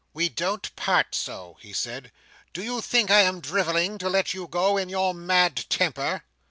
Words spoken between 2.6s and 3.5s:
you think I am